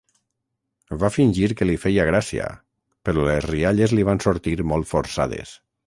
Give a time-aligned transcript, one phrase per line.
[1.03, 2.49] Va fingir que li feia gràcia,
[3.09, 5.55] però les rialles li van sortir molt forçades.